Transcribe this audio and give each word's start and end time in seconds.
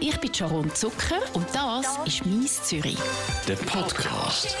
Ich 0.00 0.16
bin 0.20 0.32
Sharon 0.32 0.70
Zucker 0.74 1.20
und 1.34 1.46
das 1.52 1.98
ist 2.06 2.24
«Mies 2.24 2.62
Zürich». 2.62 2.98
Der 3.48 3.56
Podcast. 3.56 4.56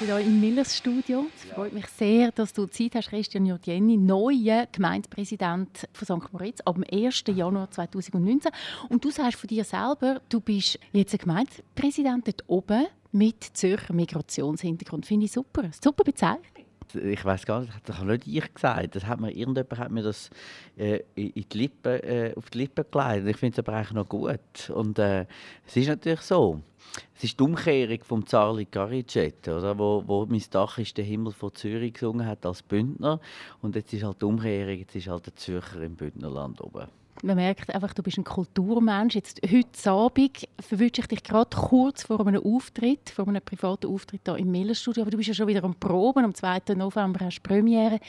Hier 0.00 0.18
im 0.18 0.40
Millers 0.40 0.76
Studio. 0.76 1.26
Es 1.36 1.44
freut 1.52 1.72
mich 1.72 1.86
sehr, 1.86 2.32
dass 2.32 2.52
du 2.52 2.66
Zeit 2.66 2.96
hast, 2.96 3.10
Christian 3.10 3.46
Jordieni, 3.46 3.96
neuer 3.96 4.66
Gemeindepräsident 4.72 5.88
von 5.92 6.20
St. 6.20 6.32
Moritz 6.32 6.60
ab 6.62 6.74
dem 6.74 6.84
1. 6.90 7.24
Januar 7.28 7.70
2019. 7.70 8.50
Und 8.88 9.04
du 9.04 9.10
sagst 9.10 9.38
von 9.38 9.46
dir 9.46 9.62
selber, 9.62 10.20
du 10.28 10.40
bist 10.40 10.80
jetzt 10.92 11.14
ein 11.14 11.18
Gemeindepräsident 11.18 12.26
dort 12.26 12.44
oben 12.48 12.86
mit 13.12 13.44
Zürcher 13.44 13.94
Migrationshintergrund. 13.94 15.06
Finde 15.06 15.26
ich 15.26 15.32
super. 15.32 15.70
Super 15.80 16.02
Bezeichnung 16.02 16.63
ich 16.94 17.24
weiß 17.24 17.46
gar 17.46 17.60
nicht, 17.60 17.72
das 17.84 17.98
habe 17.98 18.12
nicht 18.12 18.26
ich 18.26 18.54
gesagt. 18.54 18.96
Das 18.96 19.06
hat 19.06 19.20
mir, 19.20 19.30
irgendjemand 19.30 19.78
hat 19.78 19.90
mir 19.90 20.02
das 20.02 20.30
äh, 20.76 21.00
in 21.14 21.32
die 21.34 21.58
Lippen, 21.58 22.00
äh, 22.00 22.32
auf 22.36 22.50
die 22.50 22.58
Lippen 22.58 22.84
gelegt. 22.90 23.26
Ich 23.26 23.36
finde 23.36 23.54
es 23.54 23.58
aber 23.58 23.76
eigentlich 23.76 23.92
noch 23.92 24.08
gut. 24.08 24.70
Und 24.72 24.98
äh, 24.98 25.26
es 25.66 25.76
ist 25.76 25.88
natürlich 25.88 26.20
so. 26.20 26.60
Es 27.16 27.24
ist 27.24 27.40
die 27.40 27.42
Umkehrung 27.44 27.98
vom 28.04 28.26
Zarli 28.26 28.66
Garicet, 28.66 29.48
oder? 29.48 29.78
Wo, 29.78 30.04
wo 30.06 30.26
«Mein 30.26 30.42
Dach 30.50 30.78
ist 30.78 30.96
der 30.96 31.04
Himmel 31.04 31.32
von 31.32 31.54
Zürich» 31.54 31.94
gesungen 31.94 32.26
hat 32.26 32.44
als 32.44 32.62
Bündner. 32.62 33.20
Und 33.62 33.74
jetzt 33.74 33.92
ist 33.92 34.04
halt 34.04 34.20
die 34.20 34.26
Umkehrung, 34.26 34.78
jetzt 34.78 34.94
ist 34.94 35.08
halt 35.08 35.26
der 35.26 35.34
Zürcher 35.34 35.82
im 35.82 35.96
Bündnerland 35.96 36.60
oben 36.60 36.88
man 37.22 37.36
merkt 37.36 37.74
einfach, 37.74 37.94
du 37.94 38.02
bist 38.02 38.18
ein 38.18 38.24
Kulturmensch. 38.24 39.14
Jetzt, 39.14 39.40
heute 39.50 39.90
Abend 39.90 40.48
verwünsche 40.60 41.00
ich 41.00 41.06
dich 41.06 41.22
gerade 41.22 41.56
kurz 41.56 42.04
vor 42.04 42.26
einem 42.26 42.42
Auftritt, 42.44 43.10
vor 43.10 43.28
einem 43.28 43.42
privaten 43.42 43.86
Auftritt 43.86 44.22
hier 44.24 44.36
im 44.36 44.50
Millerstudio. 44.50 45.02
Aber 45.02 45.10
du 45.10 45.16
bist 45.16 45.28
ja 45.28 45.34
schon 45.34 45.46
wieder 45.46 45.64
am 45.64 45.74
Proben. 45.74 46.24
Am 46.24 46.34
2. 46.34 46.74
November 46.74 47.26
hast 47.26 47.38
du 47.38 47.42
Premiere. 47.42 48.00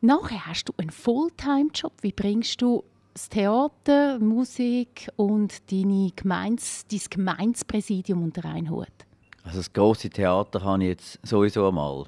Nachher 0.00 0.46
hast 0.46 0.68
du 0.68 0.74
einen 0.76 0.90
Fulltime-Job. 0.90 1.92
Wie 2.02 2.12
bringst 2.12 2.60
du 2.60 2.84
das 3.14 3.28
Theater, 3.28 4.18
Musik 4.18 5.08
und 5.16 5.70
deine 5.70 6.10
Gemeins, 6.14 6.84
dein 6.90 7.00
Gemeinspräsidium 7.08 8.22
unter 8.22 8.44
einen 8.44 8.68
Hut? 8.70 8.88
Also 9.44 9.58
das 9.58 9.72
große 9.72 10.10
Theater 10.10 10.62
habe 10.62 10.82
ich 10.82 10.88
jetzt 10.88 11.18
sowieso 11.22 11.68
einmal 11.68 12.06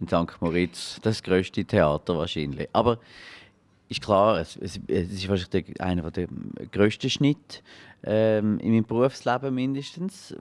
in 0.00 0.08
St. 0.08 0.40
Moritz. 0.40 0.98
Das, 1.02 1.22
größte 1.22 1.64
Theater 1.64 2.16
wahrscheinlich. 2.16 2.68
Aber 2.72 2.98
ist 3.88 4.02
klar, 4.02 4.40
es, 4.40 4.56
es, 4.56 4.78
ist 4.86 5.28
wahrscheinlich 5.28 5.80
einer 5.80 6.10
der 6.10 6.28
grössten 6.70 7.08
Schnitte 7.08 7.60
ähm, 8.04 8.58
in 8.58 8.72
meinem 8.72 8.84
Berufsleben 8.84 9.54
mindestens, 9.54 10.34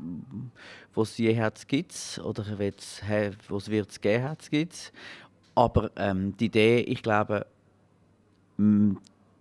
wo 0.94 1.03
es 1.03 1.17
je 1.17 1.34
gibt 1.68 2.22
oder 2.23 2.44
wo 3.48 3.58
es 3.58 3.70
wird 3.70 4.02
geben 4.02 4.23
hat, 4.23 4.52
gibt 4.52 4.92
Aber 5.56 5.92
ähm, 5.95 6.36
die 6.38 6.45
Idee, 6.45 6.80
ich 6.81 7.02
glaube, 7.02 7.45
die 8.58 8.95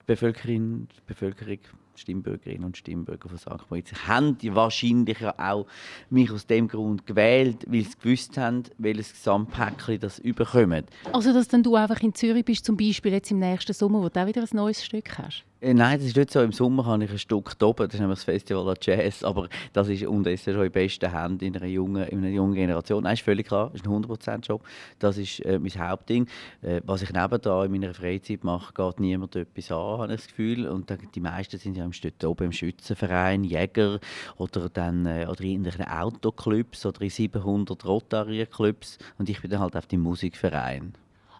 Bevölkerung, 0.07 0.89
die 0.89 1.03
Bevölkerung 1.07 1.59
Stimmbürgerinnen 1.99 2.65
und 2.65 2.77
Stimmbürger 2.77 3.29
von 3.29 3.39
St. 3.39 3.71
Moritz 3.71 3.93
haben 4.07 4.39
die 4.39 4.55
wahrscheinlich 4.55 5.19
auch 5.25 5.67
mich 6.11 6.31
aus 6.31 6.47
dem 6.47 6.69
Grund 6.69 7.07
gewählt, 7.07 7.65
weil 7.67 7.85
sie 7.85 7.97
gewusst 8.01 8.37
haben, 8.37 8.65
welches 8.79 9.13
Gesamtpäckchen 9.13 10.01
das 10.01 10.19
überkommt. 10.19 10.87
Also, 11.13 11.33
dass 11.33 11.49
dann 11.49 11.63
du 11.63 11.75
einfach 11.77 12.01
in 12.01 12.15
Zürich 12.15 12.45
bist, 12.45 12.65
zum 12.65 12.77
Beispiel 12.77 13.13
jetzt 13.13 13.31
im 13.31 13.39
nächsten 13.39 13.73
Sommer, 13.73 14.03
wo 14.03 14.09
du 14.09 14.21
auch 14.21 14.27
wieder 14.27 14.43
ein 14.43 14.49
neues 14.53 14.85
Stück 14.85 15.19
hast? 15.19 15.45
Äh, 15.67 15.75
nein, 15.75 15.99
das 15.99 16.07
ist 16.07 16.17
nicht 16.17 16.31
so. 16.31 16.41
Im 16.43 16.53
Sommer 16.53 16.87
habe 16.87 17.03
ich 17.03 17.11
ein 17.11 17.19
Stück 17.19 17.57
oben, 17.61 17.87
das 17.89 17.95
ist 17.95 17.99
nämlich 17.99 18.19
das 18.19 18.25
Festival 18.25 18.65
der 18.67 18.77
Jazz, 18.81 19.25
aber 19.25 19.49
das 19.73 19.89
ist 19.89 20.05
unterdessen 20.05 20.55
schon 20.55 20.65
in 20.65 20.71
besten 20.71 21.11
Händen 21.11 21.45
in 21.45 21.57
einer 21.57 21.67
jungen, 21.67 22.07
in 22.07 22.19
einer 22.19 22.29
jungen 22.29 22.55
Generation. 22.55 23.03
Nein, 23.03 23.15
ist 23.15 23.23
völlig 23.23 23.49
klar, 23.49 23.71
das 23.73 23.81
ist 23.81 23.87
ein 23.89 24.05
100%-Job. 24.05 24.63
Das 25.01 25.19
ist 25.19 25.41
äh, 25.41 25.59
mein 25.59 25.73
Hauptding. 25.77 26.29
Äh, 26.63 26.83
was 26.85 27.03
ich 27.03 27.13
nebenan 27.13 27.65
in 27.65 27.73
meiner 27.73 27.95
Freizeit 27.95 28.45
mache, 28.45 28.75
geht 28.75 29.01
niemand 29.01 29.35
etwas 29.35 29.73
an, 29.73 29.99
habe 29.99 30.13
ich 30.15 30.21
das 30.21 30.29
Gefühl. 30.29 30.69
Und 30.69 30.97
die 31.17 31.21
meisten 31.21 31.59
sind 31.59 31.77
ja 31.77 31.85
im 31.85 31.91
oben 32.25 32.45
im 32.45 32.53
Schützenverein, 32.53 33.43
Jäger 33.43 33.99
oder, 34.37 34.69
dann, 34.69 35.05
äh, 35.05 35.27
oder 35.29 35.41
in 35.41 35.65
irgendwelchen 35.65 35.87
Autoclubs 35.87 36.87
oder 36.87 37.03
in 37.03 37.11
700 37.11 37.85
Rotary-Clubs 37.85 38.99
und 39.19 39.29
ich 39.29 39.43
bin 39.43 39.51
dann 39.51 39.59
halt 39.59 39.75
auf 39.75 39.87
dem 39.87 40.03
Musikverein. 40.03 40.93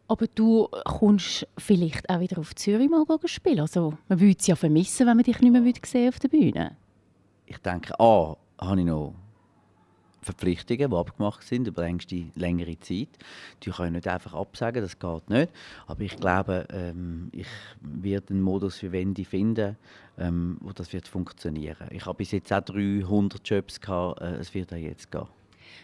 Aber 0.09 0.27
du 0.29 0.69
kommst 0.85 1.47
vielleicht 1.59 2.09
auch 2.09 2.21
wieder 2.21 2.39
auf 2.39 2.55
Zürich 2.55 2.89
mal 2.89 3.05
spielen. 3.25 3.61
Also, 3.61 3.95
man 4.09 4.21
würde 4.21 4.37
es 4.39 4.47
ja 4.47 4.55
vermissen, 4.55 5.07
wenn 5.07 5.17
man 5.17 5.25
dich 5.25 5.41
nicht 5.41 5.53
mehr 5.53 5.73
sehen 5.85 6.09
auf 6.09 6.19
der 6.19 6.29
Bühne. 6.29 6.77
Ich 7.47 7.59
denke, 7.59 7.99
A, 7.99 8.37
habe 8.61 8.81
ich 8.81 8.87
noch 8.87 9.15
Verpflichtungen, 10.27 10.91
die 10.91 10.97
abgemacht 10.97 11.45
sind 11.45 11.69
über 11.69 11.83
längste, 11.83 12.27
längere 12.35 12.79
Zeit. 12.81 13.09
Die 13.63 13.71
können 13.71 13.93
nicht 13.93 14.09
einfach 14.09 14.35
absagen, 14.35 14.83
das 14.83 14.99
geht 14.99 15.31
nicht. 15.31 15.53
Aber 15.87 16.01
ich 16.01 16.17
glaube, 16.17 16.67
ähm, 16.71 17.29
ich 17.33 17.47
werde 17.81 18.31
einen 18.31 18.43
Modus 18.43 18.79
für 18.79 18.91
Wendy 18.91 19.25
finden, 19.25 19.77
ähm, 20.19 20.59
wo 20.61 20.73
das 20.73 20.93
wird 20.93 21.07
funktionieren. 21.07 21.89
Ich 21.91 22.07
habe 22.07 22.19
bis 22.19 22.33
jetzt 22.33 22.53
auch 22.53 22.61
300 22.61 23.49
Jobs 23.49 23.81
gehabt, 23.81 24.21
äh, 24.21 24.35
es 24.35 24.53
wird 24.53 24.73
auch 24.73 24.79
jetzt 24.79 25.13
gehen. 25.13 25.29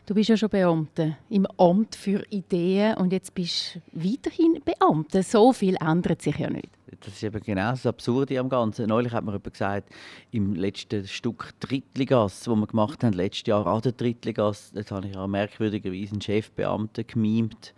Du 0.06 0.14
bist 0.14 0.28
ja 0.28 0.36
schon 0.36 0.48
Beamte 0.48 1.16
im 1.28 1.46
Amt 1.58 1.94
für 1.94 2.24
Ideen 2.30 2.96
und 2.96 3.12
jetzt 3.12 3.34
bist 3.34 3.76
du 3.92 4.10
weiterhin 4.10 4.60
Beamte. 4.64 5.22
So 5.22 5.52
viel 5.52 5.76
ändert 5.80 6.22
sich 6.22 6.38
ja 6.38 6.50
nicht. 6.50 6.70
Das 7.00 7.14
ist 7.14 7.22
eben 7.22 7.42
genau 7.42 7.70
das 7.70 7.86
Absurde 7.86 8.38
am 8.38 8.48
Ganzen. 8.48 8.86
Neulich 8.86 9.12
hat 9.12 9.24
mir 9.24 9.32
jemand 9.32 9.52
gesagt, 9.52 9.90
im 10.30 10.54
letzten 10.54 11.06
Stück 11.06 11.50
Drittligas, 11.60 12.40
das 12.40 12.54
wir 12.54 12.66
gemacht 12.66 13.02
haben, 13.02 13.14
letztes 13.14 13.46
Jahr 13.46 13.66
an 13.66 13.80
der 13.80 13.92
Drittligas, 13.92 14.72
da 14.72 14.96
habe 14.96 15.08
ich 15.08 15.16
auch 15.16 15.26
merkwürdigerweise 15.26 16.12
einen 16.12 16.20
Chefbeamten 16.20 17.06
gemimt, 17.06 17.74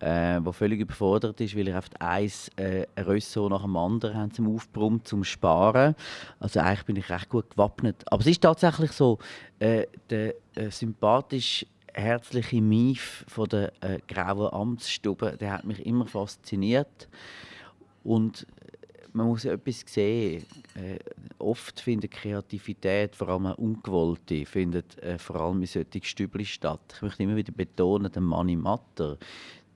äh, 0.00 0.40
völlig 0.52 0.80
überfordert 0.80 1.40
ist, 1.40 1.56
weil 1.56 1.68
er 1.68 1.78
auf 1.78 1.86
eins 1.98 2.50
äh, 2.56 2.86
ein 2.94 3.04
Ressort 3.04 3.50
nach 3.50 3.62
dem 3.62 3.76
anderen 3.76 4.16
haben 4.16 4.32
zum 4.32 4.54
Aufbrummen, 4.54 5.04
zum 5.04 5.24
Sparen. 5.24 5.94
Also 6.38 6.60
eigentlich 6.60 6.84
bin 6.84 6.96
ich 6.96 7.08
recht 7.10 7.28
gut 7.28 7.50
gewappnet. 7.50 8.04
Aber 8.10 8.20
es 8.20 8.26
ist 8.26 8.42
tatsächlich 8.42 8.92
so, 8.92 9.18
äh, 9.58 9.86
der 10.10 10.34
äh, 10.54 10.70
sympathisch 10.70 11.66
herzliche 11.94 12.60
Mief 12.60 13.24
von 13.26 13.48
der 13.48 13.72
äh, 13.80 13.98
grauen 14.06 14.52
Amtsstube, 14.52 15.36
der 15.40 15.54
hat 15.54 15.64
mich 15.64 15.84
immer 15.84 16.06
fasziniert. 16.06 17.08
Und 18.04 18.46
man 19.16 19.28
muss 19.28 19.46
etwas 19.46 19.82
sehen. 19.86 20.44
Äh, 20.74 20.98
oft 21.38 21.80
findet 21.80 22.10
Kreativität, 22.10 23.16
vor 23.16 23.28
allem 23.30 23.46
ungewollte, 23.46 24.44
findet 24.44 25.02
äh, 25.02 25.18
vor 25.18 25.36
allem 25.36 25.62
in 25.62 25.66
solchen 25.66 26.02
Stübli 26.02 26.44
statt. 26.44 26.92
Ich 26.94 27.02
möchte 27.02 27.22
immer 27.22 27.36
wieder 27.36 27.52
betonen, 27.52 28.12
der 28.12 28.22
Manni 28.22 28.56
Matter, 28.56 29.16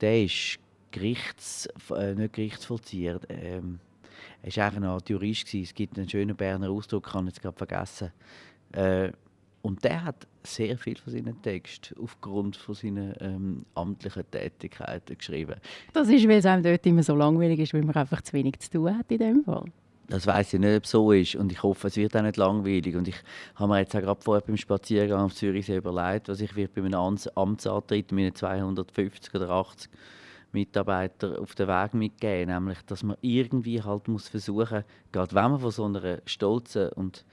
der 0.01 0.25
ist 0.25 0.59
Gerichts, 0.91 1.69
äh, 1.97 2.15
nicht 2.15 2.35
Gerichtsvollzieher. 2.35 3.21
Ähm, 3.29 3.81
er 4.43 4.57
war 4.57 4.67
eigentlich 4.67 4.91
ein 4.91 5.01
Jurist. 5.09 5.47
Gewesen. 5.47 5.63
Es 5.63 5.75
gibt 5.75 5.97
einen 5.97 6.09
schönen 6.09 6.37
Berner 6.37 6.71
Ausdruck, 6.71 7.07
ich 7.09 7.15
habe 7.15 7.27
jetzt 7.27 7.41
gerade 7.41 7.57
vergessen. 7.57 8.13
Äh, 8.73 9.13
und 9.63 9.85
der 9.85 10.05
hat 10.05 10.27
sehr 10.43 10.79
viel 10.79 10.97
von 10.97 11.13
seinen 11.13 11.41
Texten 11.43 11.97
aufgrund 12.03 12.57
von 12.57 12.75
seiner 12.75 13.21
ähm, 13.21 13.65
amtlichen 13.75 14.25
Tätigkeiten 14.31 15.19
geschrieben. 15.19 15.57
Das 15.93 16.09
ist, 16.09 16.27
weil 16.27 16.39
es 16.39 16.47
einem 16.47 16.63
dort 16.63 16.87
immer 16.87 17.03
so 17.03 17.15
langweilig 17.15 17.61
ist, 17.61 17.75
weil 17.75 17.83
man 17.83 17.95
einfach 17.95 18.23
zu 18.23 18.33
wenig 18.33 18.59
zu 18.61 18.71
tun 18.71 18.99
hat 18.99 19.11
in 19.11 19.19
dem 19.19 19.45
Fall. 19.45 19.65
Das 20.11 20.27
weiß 20.27 20.55
ich 20.55 20.61
nicht, 20.61 20.77
ob 20.77 20.85
es 20.85 20.91
so 20.91 21.13
ist. 21.13 21.37
Und 21.37 21.53
ich 21.53 21.63
hoffe, 21.63 21.87
es 21.87 21.97
wird 21.97 22.17
auch 22.17 22.23
nicht 22.23 22.37
langweilig. 22.37 22.97
Und 22.97 23.07
ich 23.07 23.15
habe 23.55 23.73
mir 23.73 23.79
jetzt 23.79 23.95
auch 23.95 24.01
gerade 24.01 24.21
vorher 24.21 24.43
beim 24.45 24.57
Spaziergang 24.57 25.21
auf 25.21 25.35
Zürichsee 25.35 25.77
überlegt, 25.77 26.29
was 26.29 26.41
ich 26.41 26.53
bei 26.53 26.83
einem 26.83 26.95
Amtsantritt 27.35 28.11
mit 28.11 28.37
250 28.37 29.33
oder 29.35 29.51
80 29.51 29.89
Mitarbeitern 30.51 31.37
auf 31.37 31.55
den 31.55 31.69
Weg 31.69 31.95
mitgeben. 31.95 32.53
Nämlich, 32.53 32.79
dass 32.87 33.05
man 33.05 33.19
irgendwie 33.21 33.81
halt 33.83 34.09
muss 34.09 34.27
versuchen, 34.27 34.83
gerade 35.13 35.33
wenn 35.33 35.53
man 35.53 35.61
von 35.61 35.71
so 35.71 35.85
einer 35.85 36.19
stolzen 36.27 36.89
und 36.89 37.25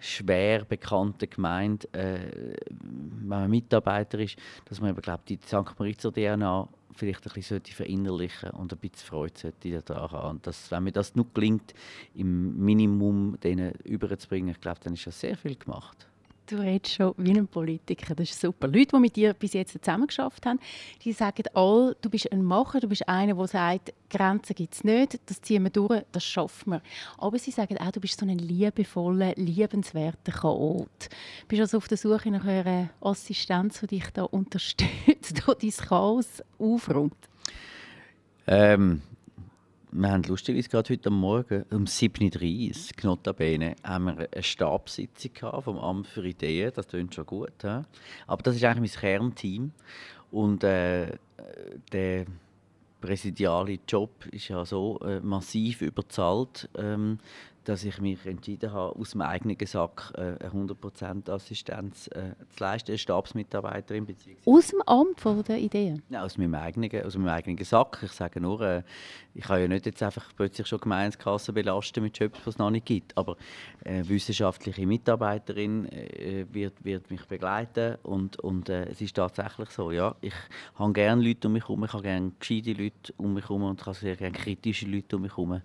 schwer 0.00 0.64
bekannten 0.64 1.28
Gemeinde, 1.30 1.88
äh, 1.92 2.56
wenn 2.70 3.28
man 3.28 3.50
Mitarbeiter 3.50 4.18
ist, 4.18 4.36
dass 4.66 4.80
man 4.80 4.90
eben, 4.90 5.00
glaub, 5.00 5.24
die 5.26 5.38
St. 5.44 5.78
Moritzer 5.78 6.12
DNA 6.12 6.68
vielleicht 6.94 7.26
ein 7.26 7.32
bisschen 7.32 7.60
verinnerlichen 7.64 8.50
und 8.50 8.72
ein 8.72 8.78
bisschen 8.78 9.06
Freude 9.06 9.52
daran 9.84 10.10
haben. 10.10 10.42
Dass, 10.42 10.70
wenn 10.70 10.84
mir 10.84 10.92
das 10.92 11.14
nur 11.14 11.26
gelingt, 11.34 11.74
im 12.14 12.56
Minimum 12.64 13.38
denen 13.40 13.72
überzubringen, 13.84 14.50
ich 14.50 14.60
glaube, 14.60 14.80
dann 14.82 14.94
ist 14.94 15.04
ja 15.04 15.12
sehr 15.12 15.36
viel 15.36 15.56
gemacht. 15.56 16.06
Du 16.46 16.56
redest 16.56 16.96
schon 16.96 17.14
wie 17.16 17.30
ein 17.30 17.46
Politiker, 17.46 18.14
das 18.14 18.30
ist 18.30 18.40
super. 18.40 18.68
Leute, 18.68 18.88
die 18.92 18.98
mit 18.98 19.16
dir 19.16 19.32
bis 19.32 19.54
jetzt 19.54 19.72
zusammengeschafft 19.72 20.44
haben, 20.44 20.60
die 21.02 21.12
sagen 21.12 21.44
alle, 21.54 21.96
du 22.02 22.10
bist 22.10 22.30
ein 22.30 22.42
Macher, 22.42 22.80
du 22.80 22.88
bist 22.88 23.08
einer, 23.08 23.32
der 23.32 23.46
sagt, 23.46 23.94
Grenzen 24.10 24.54
gibt 24.54 24.74
es 24.74 24.84
nicht, 24.84 25.18
das 25.24 25.40
ziehen 25.40 25.62
wir 25.62 25.70
durch, 25.70 26.02
das 26.12 26.22
schaffen 26.22 26.72
wir. 26.72 26.82
Aber 27.16 27.38
sie 27.38 27.50
sagen 27.50 27.78
auch, 27.78 27.90
du 27.92 28.00
bist 28.00 28.20
so 28.20 28.26
ein 28.26 28.38
liebevoller, 28.38 29.32
liebenswerter 29.36 30.32
Chaot. 30.32 31.08
Du 31.08 31.46
bist 31.48 31.62
also 31.62 31.78
auf 31.78 31.88
der 31.88 31.96
Suche 31.96 32.30
nach 32.30 32.44
einer 32.44 32.90
Assistenz, 33.00 33.80
die 33.80 33.86
dich 33.86 34.10
da 34.12 34.22
unterstützt, 34.24 35.42
die 35.62 35.70
dein 35.70 35.86
Chaos 35.88 36.42
aufräumt. 36.58 37.16
Ähm, 38.46 39.00
wir 39.96 40.10
haben 40.10 40.24
lustigerweise 40.24 40.68
gerade 40.68 40.92
heute 40.92 41.08
Morgen 41.08 41.64
um 41.70 41.84
7.30 41.84 43.04
Uhr, 43.04 43.10
notabene, 43.10 43.76
haben 43.84 44.06
wir 44.06 44.28
eine 44.32 44.42
Stabssitzung 44.42 45.30
vom 45.62 45.78
Amt 45.78 46.08
für 46.08 46.26
Ideen. 46.26 46.72
Das 46.74 46.88
klingt 46.88 47.14
schon 47.14 47.26
gut. 47.26 47.52
He? 47.62 47.82
Aber 48.26 48.42
das 48.42 48.56
ist 48.56 48.64
eigentlich 48.64 48.92
mein 48.92 49.00
Kernteam. 49.00 49.70
Und 50.32 50.64
äh, 50.64 51.16
der 51.92 52.26
präsidiale 53.00 53.78
Job 53.86 54.26
ist 54.32 54.48
ja 54.48 54.64
so 54.64 54.98
äh, 54.98 55.20
massiv 55.20 55.80
überzahlt, 55.80 56.68
ähm, 56.76 57.20
dass 57.64 57.84
ich 57.84 58.00
mich 58.00 58.24
entschieden 58.26 58.72
habe, 58.72 58.94
aus 58.98 59.14
meinem 59.14 59.30
eigenen 59.30 59.66
Sack 59.66 60.12
äh, 60.16 60.44
eine 60.44 60.50
100% 60.50 61.30
Assistenz 61.30 62.08
äh, 62.08 62.34
zu 62.50 62.62
leisten, 62.62 62.92
eine 62.92 62.98
Stabsmitarbeiterin. 62.98 64.06
Aus 64.44 64.68
dem 64.68 64.82
Amt 64.82 65.20
von 65.20 65.42
der 65.42 65.58
Idee? 65.58 66.00
Ja, 66.10 66.24
aus 66.24 66.38
meinem 66.38 66.54
eigenen, 66.54 67.04
aus 67.04 67.16
meinem 67.16 67.28
eigenen 67.28 67.64
Sack. 67.64 68.00
Ich 68.02 68.12
sage 68.12 68.40
nur, 68.40 68.60
äh, 68.60 68.82
ich 69.34 69.44
kann 69.44 69.60
ja 69.60 69.68
nicht 69.68 69.86
jetzt 69.86 70.02
einfach 70.02 70.32
plötzlich 70.36 70.66
schon 70.66 70.80
Gemeinskassen 70.80 71.54
belasten 71.54 72.02
mit 72.02 72.18
Jobs, 72.18 72.38
die 72.44 72.50
es 72.50 72.58
noch 72.58 72.70
nicht 72.70 72.86
gibt. 72.86 73.16
Aber 73.16 73.36
eine 73.84 74.08
wissenschaftliche 74.08 74.86
Mitarbeiterin 74.86 75.88
wird, 76.52 76.84
wird 76.84 77.10
mich 77.10 77.24
begleiten 77.26 77.96
und, 78.02 78.38
und 78.40 78.68
es 78.68 79.00
ist 79.00 79.16
tatsächlich 79.16 79.70
so, 79.70 79.90
ja, 79.90 80.14
ich 80.20 80.32
habe 80.76 80.92
gerne 80.92 81.22
Leute 81.22 81.48
um 81.48 81.54
mich 81.54 81.64
herum, 81.64 81.84
ich 81.84 81.92
habe 81.92 82.02
gerne 82.02 82.32
gescheite 82.38 82.72
Leute 82.72 83.12
um 83.16 83.34
mich 83.34 83.44
herum 83.44 83.64
und 83.64 83.80
ich 83.80 83.86
habe 83.86 83.96
sehr 83.96 84.16
gerne 84.16 84.36
kritische 84.36 84.86
Leute 84.86 85.16
um 85.16 85.22
mich 85.22 85.32
herum 85.32 85.60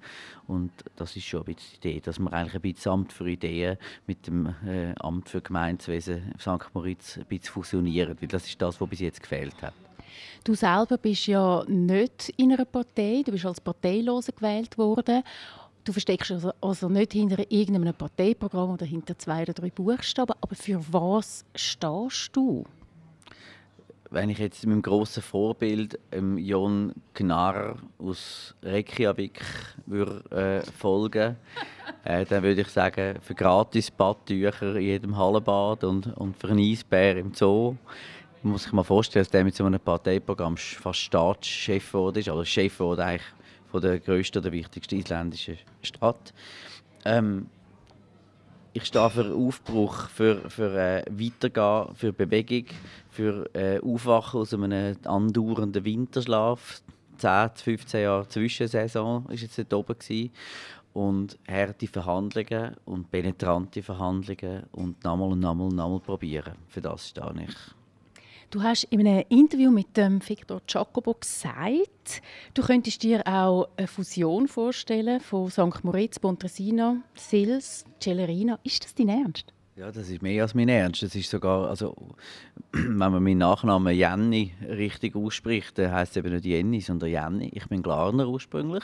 und 0.47 0.71
das 0.95 1.15
ist 1.15 1.25
schon 1.25 1.41
ein 1.41 1.53
bisschen 1.53 1.79
die 1.83 1.88
Idee, 1.89 2.01
dass 2.01 2.19
man 2.19 2.33
eigentlich 2.33 2.55
ein 2.55 2.61
bisschen 2.61 2.91
Amt 2.91 3.13
für 3.13 3.29
Ideen 3.29 3.77
mit 4.07 4.27
dem 4.27 4.47
äh, 4.65 4.93
Amt 4.99 5.29
für 5.29 5.41
Gemeinwesen 5.41 6.33
St. 6.39 6.73
Moritz 6.73 7.17
ein 7.17 7.25
bisschen 7.25 7.53
fusionieren, 7.53 8.17
weil 8.19 8.27
das 8.27 8.45
ist 8.45 8.61
das, 8.61 8.79
was 8.79 8.89
bis 8.89 8.99
jetzt 8.99 9.21
gefehlt 9.21 9.61
hat. 9.61 9.73
Du 10.43 10.55
selber 10.55 10.97
bist 10.97 11.27
ja 11.27 11.63
nicht 11.67 12.33
in 12.37 12.53
einer 12.53 12.65
Partei, 12.65 13.21
du 13.25 13.31
bist 13.31 13.45
als 13.45 13.61
Parteiloser 13.61 14.31
gewählt 14.31 14.77
worden. 14.77 15.23
Du 15.83 15.91
versteckst 15.91 16.31
also, 16.31 16.51
also 16.61 16.89
nicht 16.89 17.13
hinter 17.13 17.49
irgendeinem 17.51 17.93
Parteiprogramm 17.93 18.71
oder 18.71 18.85
hinter 18.85 19.17
zwei 19.17 19.43
oder 19.43 19.53
drei 19.53 19.69
Buchstaben. 19.69 20.33
Aber 20.41 20.55
für 20.55 20.81
was 20.91 21.45
stehst 21.55 22.29
du? 22.33 22.65
Wenn 24.11 24.29
ich 24.29 24.39
jetzt 24.39 24.65
meinem 24.65 24.81
grossen 24.81 25.21
Vorbild, 25.21 25.99
ähm, 26.11 26.37
Jon 26.37 26.93
Gnarr 27.13 27.77
aus 27.99 28.55
Reykjavik, 28.63 29.39
würde, 29.85 30.23
äh, 30.31 30.71
folgen 30.71 31.35
äh, 32.03 32.25
dann 32.25 32.41
würde 32.41 32.61
ich 32.61 32.69
sagen, 32.69 33.19
für 33.21 33.35
gratis 33.35 33.91
Badtücher 33.91 34.75
in 34.75 34.81
jedem 34.81 35.17
Hallenbad 35.17 35.83
und, 35.83 36.07
und 36.17 36.35
für 36.37 36.49
einen 36.49 36.59
Eisbär 36.59 37.17
im 37.17 37.33
Zoo 37.33 37.75
man 38.43 38.53
muss 38.53 38.63
sich 38.63 38.71
mal 38.73 38.83
vorstellen, 38.83 39.23
dass 39.23 39.31
der 39.31 39.43
mit 39.43 39.55
so 39.55 39.65
einem 39.65 39.79
Parteiprogramm 39.79 40.55
fast 40.57 40.99
Staatschef 40.99 41.93
wurde, 41.93 42.21
oder 42.31 42.45
Chef 42.45 42.79
wurde 42.79 43.03
eigentlich 43.03 43.27
von 43.69 43.81
der 43.81 43.99
grössten 43.99 44.39
oder 44.39 44.51
wichtigsten 44.51 44.99
isländischen 44.99 45.57
Stadt. 45.81 46.33
Ähm, 47.05 47.47
ich 48.73 48.85
stehe 48.85 49.09
für 49.09 49.33
Aufbruch, 49.33 50.09
für, 50.09 50.49
für 50.49 50.77
äh, 50.77 51.03
Weitergehen, 51.09 51.95
für 51.95 52.13
Bewegung, 52.13 52.65
für 53.09 53.49
äh, 53.53 53.79
Aufwachen 53.79 54.41
aus 54.41 54.53
einem 54.53 54.97
andauernden 55.05 55.83
Winterschlaf. 55.83 56.81
10, 57.17 57.49
15 57.55 58.01
Jahre 58.01 58.27
Zwischensaison 58.27 59.25
war 59.25 59.33
jetzt 59.33 59.57
dort 59.57 59.73
oben. 59.73 59.99
Gewesen. 59.99 60.31
Und 60.93 61.37
harte 61.47 61.87
Verhandlungen 61.87 62.75
und 62.85 63.11
penetrante 63.11 63.83
Verhandlungen 63.83 64.63
und 64.71 65.03
nochmal 65.03 65.31
und 65.31 65.39
nochmal 65.39 65.67
und 65.67 65.75
nochmal 65.75 65.99
probieren. 65.99 66.55
Für 66.67 66.81
das 66.81 67.09
stehe 67.09 67.33
ich. 67.47 67.78
Du 68.51 68.63
hast 68.63 68.85
in 68.85 69.01
einem 69.01 69.23
Interview 69.29 69.69
mit 69.69 69.95
dem 69.95 70.27
Victor 70.27 70.59
Jacobo 70.67 71.13
gesagt, 71.13 72.23
du 72.55 72.63
könntest 72.63 73.03
dir 73.03 73.21
auch 73.27 73.69
eine 73.77 73.85
Fusion 73.85 74.47
vorstellen 74.47 75.19
von 75.19 75.51
St. 75.51 75.83
Moritz, 75.83 76.17
Pontresina, 76.17 76.97
Sils, 77.13 77.85
Celerina. 78.01 78.57
Ist 78.63 78.83
das 78.83 78.95
dein 78.95 79.09
Ernst? 79.09 79.53
Ja, 79.75 79.91
das 79.91 80.09
ist 80.09 80.23
mehr 80.23 80.41
als 80.41 80.55
mein 80.55 80.67
Ernst. 80.67 81.03
Das 81.03 81.13
ist 81.13 81.29
sogar, 81.29 81.69
also, 81.69 81.95
wenn 82.71 82.97
man 82.97 83.21
meinen 83.21 83.37
Nachnamen 83.37 83.95
Jenny 83.95 84.51
richtig 84.67 85.15
ausspricht, 85.15 85.77
dann 85.77 85.91
heisst 85.91 86.13
es 86.13 86.17
eben 86.17 86.33
nicht 86.33 86.45
Jenny, 86.45 86.81
sondern 86.81 87.09
Jenny. 87.11 87.51
Ich 87.53 87.67
bin 87.67 87.83
Glarner 87.83 88.27
ursprünglich 88.27 88.83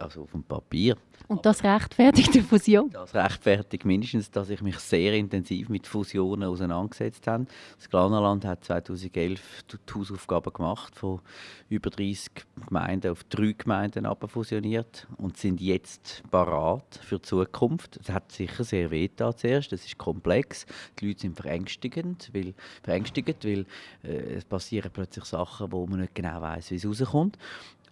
also 0.00 0.22
auf 0.22 0.32
dem 0.32 0.42
Papier. 0.42 0.96
Und 1.26 1.44
das 1.44 1.62
rechtfertigt 1.62 2.34
die 2.34 2.40
Fusion? 2.40 2.90
Das 2.90 3.14
rechtfertigt 3.14 3.84
mindestens, 3.84 4.30
dass 4.30 4.48
ich 4.48 4.62
mich 4.62 4.78
sehr 4.78 5.12
intensiv 5.12 5.68
mit 5.68 5.86
Fusionen 5.86 6.48
auseinandergesetzt 6.48 7.26
habe. 7.26 7.46
Das 7.76 7.90
Glanerland 7.90 8.44
hat 8.44 8.64
2011 8.64 9.64
die 9.70 9.94
Hausaufgaben 9.94 10.52
gemacht, 10.52 10.96
von 10.96 11.20
über 11.68 11.90
30 11.90 12.30
Gemeinden 12.66 13.10
auf 13.12 13.24
drei 13.24 13.52
Gemeinden 13.52 14.06
fusioniert 14.26 15.06
und 15.18 15.36
sind 15.36 15.60
jetzt 15.60 16.22
parat 16.30 16.98
für 17.02 17.16
die 17.16 17.22
Zukunft. 17.22 17.98
Es 18.00 18.10
hat 18.10 18.32
sicher 18.32 18.64
sehr 18.64 18.90
weh 18.90 19.10
zuerst, 19.14 19.72
es 19.72 19.84
ist 19.84 19.98
komplex, 19.98 20.66
die 20.98 21.08
Leute 21.08 21.20
sind 21.20 21.36
verängstigend, 21.36 22.30
weil, 22.32 22.54
verängstigt, 22.82 23.44
weil 23.44 23.66
äh, 24.02 24.36
es 24.36 24.44
passieren 24.44 24.90
plötzlich 24.92 25.24
Sachen, 25.24 25.72
wo 25.72 25.86
man 25.86 26.00
nicht 26.00 26.14
genau 26.14 26.40
weiß, 26.40 26.70
wie 26.70 26.76
es 26.76 26.86
rauskommt. 26.86 27.36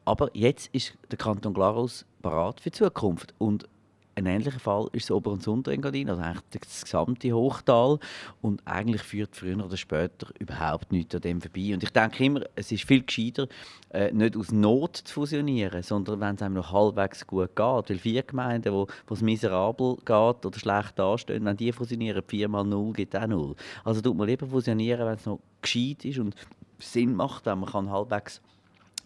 Aber 0.06 0.30
jetzt 0.34 0.70
ist 0.72 0.94
der 1.10 1.18
Kanton 1.18 1.52
Glarus 1.52 2.06
parat 2.22 2.60
für 2.60 2.70
die 2.70 2.78
Zukunft. 2.78 3.34
Und 3.38 3.68
ein 4.14 4.24
ähnlicher 4.24 4.60
Fall 4.60 4.88
ist 4.92 5.10
das 5.10 5.16
Ober- 5.16 5.32
und 5.32 5.46
Unterengadin, 5.46 6.08
also 6.08 6.22
eigentlich 6.22 6.62
das 6.62 6.84
gesamte 6.84 7.32
Hochtal. 7.32 7.98
Und 8.40 8.62
eigentlich 8.64 9.02
führt 9.02 9.34
früher 9.34 9.62
oder 9.62 9.76
später 9.76 10.28
überhaupt 10.38 10.92
nichts 10.92 11.14
an 11.16 11.22
dem 11.22 11.40
vorbei. 11.42 11.74
Und 11.74 11.82
ich 11.82 11.90
denke 11.90 12.24
immer, 12.24 12.42
es 12.54 12.70
ist 12.70 12.84
viel 12.84 13.02
gescheiter, 13.02 13.48
äh, 13.90 14.12
nicht 14.12 14.36
aus 14.36 14.52
Not 14.52 14.96
zu 14.96 15.12
fusionieren, 15.12 15.82
sondern 15.82 16.20
wenn 16.20 16.36
es 16.36 16.42
einem 16.42 16.54
noch 16.54 16.72
halbwegs 16.72 17.26
gut 17.26 17.54
geht. 17.56 17.90
Weil 17.90 17.98
vier 17.98 18.22
Gemeinden, 18.22 18.72
wo, 18.72 18.86
es 19.10 19.20
miserabel 19.20 19.96
geht 19.96 20.46
oder 20.46 20.58
schlecht 20.58 21.00
anstehen, 21.00 21.44
wenn 21.44 21.56
die 21.56 21.72
fusionieren, 21.72 22.22
vier 22.26 22.48
mal 22.48 22.64
null 22.64 22.92
gibt 22.92 23.16
auch 23.16 23.26
null. 23.26 23.56
Also 23.84 24.00
tut 24.00 24.16
man 24.16 24.28
lieber 24.28 24.46
fusionieren, 24.46 25.04
wenn 25.04 25.16
es 25.16 25.26
noch 25.26 25.40
gescheit 25.60 26.04
ist 26.04 26.20
und 26.20 26.34
Sinn 26.78 27.14
macht, 27.14 27.44
wenn 27.44 27.58
man 27.58 27.70
kann 27.70 27.90
halbwegs 27.90 28.40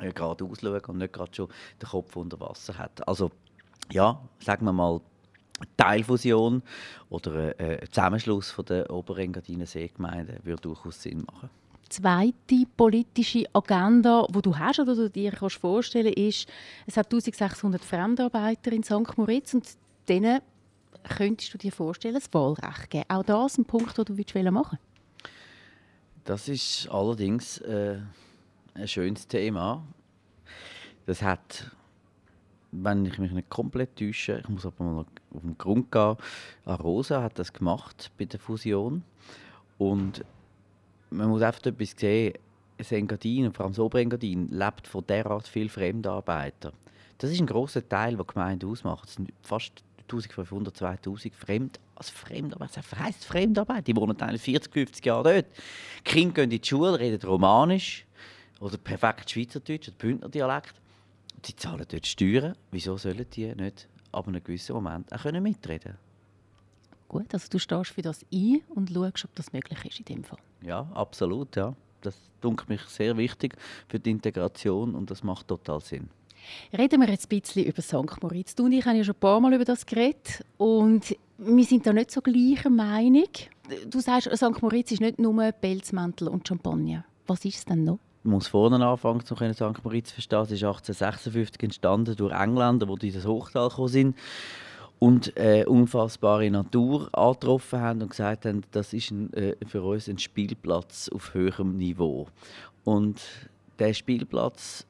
gerade 0.01 0.45
ausschauen 0.45 0.81
und 0.87 0.99
nicht 0.99 1.13
gerade 1.13 1.35
schon 1.35 1.49
den 1.81 1.89
Kopf 1.89 2.17
unter 2.17 2.41
Wasser 2.41 2.77
hat. 2.79 3.07
Also 3.07 3.31
ja, 3.93 4.21
sagen 4.41 4.65
wir 4.67 4.73
mal, 4.73 5.01
Teilfusion 5.77 6.63
oder 7.11 7.55
ein 7.59 7.81
Zusammenschluss 7.91 8.51
von 8.51 8.65
der 8.65 8.91
Oberengadiner 8.91 9.67
Seegemeinden 9.67 10.39
würde 10.45 10.63
durchaus 10.63 11.03
Sinn 11.03 11.25
machen. 11.31 11.51
Zweite 11.89 12.65
politische 12.77 13.45
Agenda, 13.53 14.27
die 14.31 14.43
du 14.43 14.57
hast 14.57 14.79
oder 14.79 14.95
du 14.95 15.11
dir 15.11 15.33
kannst 15.33 15.57
vorstellen 15.57 16.13
ist, 16.13 16.49
es 16.87 16.97
hat 16.97 17.07
1600 17.07 17.85
Fremdarbeiter 17.85 18.73
in 18.73 18.85
St. 18.85 19.19
Moritz 19.19 19.55
und 19.55 19.69
denen 20.09 20.41
könntest 21.03 21.53
du 21.53 21.59
dir 21.59 21.73
vorstellen, 21.73 22.15
das 22.15 22.33
Wahlrecht 22.33 22.91
geben. 22.91 23.05
Auch 23.09 23.25
das 23.25 23.59
ein 23.59 23.65
Punkt, 23.65 23.99
den 23.99 24.05
du 24.05 24.53
machen 24.53 24.79
willst? 24.79 24.91
Das 26.25 26.49
ist 26.49 26.89
allerdings 26.91 27.59
äh, 27.59 27.99
ein 28.75 28.89
schönes 28.89 29.27
Thema. 29.27 29.85
Das 31.07 31.23
hat, 31.23 31.71
wenn 32.73 33.05
ich 33.05 33.19
mich 33.19 33.33
nicht 33.33 33.51
komplett 33.51 33.97
täusche, 33.97 34.41
ich 34.43 34.49
muss 34.49 34.67
aber 34.67 34.85
mal 34.85 35.01
auf 35.01 35.43
den 35.43 35.59
Grund 35.59 35.91
gehen, 35.91 36.17
Arosa 36.65 37.23
hat 37.23 37.39
das 37.39 37.53
gemacht 37.53 38.11
bei 38.19 38.25
der 38.27 38.41
Fusion. 38.41 39.03
Und 39.79 40.25
man 41.11 41.29
muss 41.29 41.43
einfach 41.43 41.65
etwas 41.65 41.95
sehen, 41.97 42.35
das 42.79 42.93
Engadin, 42.93 43.53
vor 43.53 43.65
allem 43.65 43.73
das 43.73 43.81
Oberengadin, 43.81 44.49
lebt 44.49 44.87
von 44.87 45.07
derart 45.07 45.49
vielen 45.49 45.69
Fremdarbeitern. 45.69 46.73
Das 47.19 47.31
ist 47.31 47.41
ein 47.41 47.47
großer 47.47 47.87
Teil, 47.87 48.17
der 48.17 48.25
die 48.25 48.33
Gemeinde 48.33 48.67
ausmacht. 48.67 49.09
Es 49.09 49.15
sind 49.17 49.31
fast 49.43 49.85
1500, 50.03 50.77
2000 50.77 51.35
Fremd, 51.35 51.81
also 51.95 52.13
Fremdarbeit. 52.13 52.71
Was 52.77 52.99
heisst 52.99 53.25
Fremdarbeit? 53.25 53.87
Die 53.87 53.95
wohnen 53.95 54.17
40, 54.17 54.73
50 54.73 55.05
Jahre 55.05 55.35
dort. 55.35 55.47
Die 55.99 56.05
Kinder 56.05 56.35
gehen 56.35 56.45
in 56.45 56.51
die 56.51 56.67
Schule, 56.67 56.99
reden 56.99 57.21
Romanisch 57.27 58.07
oder 58.61 58.77
perfekt 58.77 59.31
Schweizerdeutsch 59.31 59.89
oder 59.89 59.97
Bündner 59.97 60.29
Dialekt. 60.29 60.75
Die 61.47 61.57
zahlen 61.57 61.87
dort 61.89 62.07
Steuern. 62.07 62.55
Wieso 62.71 62.97
sollen 62.97 63.27
die 63.33 63.55
nicht 63.55 63.89
ab 64.13 64.29
einem 64.29 64.45
gewissen 64.45 64.75
Moment 64.75 65.13
auch 65.13 65.25
mitreden 65.25 65.83
können? 65.83 65.99
Gut, 67.09 67.35
also 67.35 67.49
du 67.51 67.59
stehst 67.59 67.91
für 67.91 68.03
das 68.03 68.25
ein 68.33 68.61
und 68.69 68.91
schaust, 68.91 69.25
ob 69.25 69.35
das 69.35 69.53
möglich 69.53 69.85
ist 69.85 69.99
in 69.99 70.05
dem 70.05 70.25
Fall. 70.25 70.39
Ja, 70.63 70.89
absolut, 70.95 71.57
ja. 71.57 71.75
Das 72.03 72.15
dunkelt 72.41 72.69
mich 72.69 72.83
sehr 72.83 73.17
wichtig 73.17 73.57
für 73.89 73.99
die 73.99 74.11
Integration 74.11 74.95
und 74.95 75.11
das 75.11 75.25
macht 75.25 75.49
total 75.49 75.81
Sinn. 75.81 76.09
Reden 76.77 77.01
wir 77.01 77.11
jetzt 77.11 77.31
ein 77.31 77.41
bisschen 77.41 77.65
über 77.65 77.83
St. 77.83 78.23
Moritz. 78.23 78.55
Du 78.55 78.65
und 78.65 78.73
ich 78.73 78.85
haben 78.87 78.97
ja 78.97 79.05
schon 79.05 79.15
ein 79.15 79.21
paar 79.21 79.41
Mal 79.41 79.53
über 79.53 79.65
das 79.65 79.85
geredet 79.85 80.45
und 80.57 81.17
wir 81.37 81.65
sind 81.65 81.87
da 81.87 81.93
nicht 81.93 82.11
so 82.11 82.23
gleicher 82.23 82.71
Meinung. 82.71 83.29
Du 83.89 84.01
sagst, 84.01 84.31
St. 84.35 84.63
Moritz 84.63 84.93
ist 84.93 85.01
nicht 85.01 85.19
nur 85.19 85.53
Pelzmäntel 85.53 86.29
und 86.29 86.47
Champagner. 86.47 87.05
Was 87.27 87.45
ist 87.45 87.57
es 87.57 87.65
denn 87.65 87.85
noch? 87.85 87.99
Man 88.23 88.35
muss 88.35 88.49
vorne 88.49 88.85
anfangen, 88.85 89.21
um 89.21 89.55
St. 89.55 89.85
Moritz 89.85 90.09
zu 90.09 90.15
verstehen. 90.15 90.43
Es 90.43 90.51
ist 90.51 90.63
1856 90.63 91.63
entstanden 91.63 92.17
durch 92.17 92.35
Engländer, 92.35 92.87
die 93.01 93.09
in 93.09 93.15
das 93.15 93.25
Hochtal 93.25 93.69
gekommen 93.69 93.89
sind 93.89 94.17
und 94.99 95.35
äh, 95.39 95.65
unfassbare 95.67 96.51
Natur 96.51 97.09
angetroffen 97.13 97.81
haben 97.81 98.03
und 98.03 98.11
gesagt 98.11 98.45
haben, 98.45 98.63
das 98.71 98.93
ist 98.93 99.11
ein, 99.11 99.33
äh, 99.33 99.57
für 99.67 99.83
uns 99.83 100.09
ein 100.09 100.19
Spielplatz 100.19 101.09
auf 101.09 101.33
höherem 101.33 101.79
Niveau. 101.79 102.29
Und 102.85 103.23
der 103.79 103.95
Spielplatz 103.95 104.87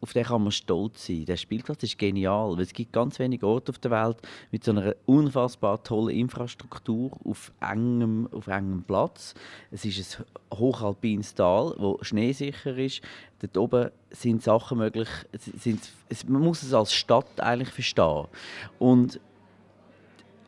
auf 0.00 0.12
den 0.12 0.24
kann 0.24 0.42
man 0.42 0.52
stolz 0.52 1.06
sein. 1.06 1.24
Der 1.24 1.36
Spielplatz 1.36 1.82
ist 1.82 1.98
genial, 1.98 2.56
weil 2.56 2.62
es 2.62 2.72
gibt 2.72 2.92
ganz 2.92 3.18
wenige 3.18 3.46
Orte 3.46 3.70
auf 3.70 3.78
der 3.78 3.90
Welt 3.90 4.16
mit 4.50 4.64
so 4.64 4.70
einer 4.70 4.94
unfassbar 5.06 5.82
tollen 5.82 6.16
Infrastruktur 6.16 7.10
auf 7.24 7.52
engem, 7.60 8.28
auf 8.32 8.46
engem 8.46 8.82
Platz. 8.84 9.34
Es 9.70 9.84
ist 9.84 10.20
ein 10.20 10.58
hochalpines 10.58 11.34
Tal, 11.34 11.74
wo 11.78 11.98
schneesicher 12.02 12.76
ist. 12.76 13.00
Dort 13.40 13.56
oben 13.58 13.90
sind 14.10 14.42
Sachen 14.42 14.78
möglich. 14.78 15.08
Sind, 15.38 15.80
man 16.28 16.42
muss 16.42 16.62
es 16.62 16.72
als 16.72 16.92
Stadt 16.92 17.40
eigentlich 17.40 17.70
verstehen. 17.70 18.26
Und 18.78 19.20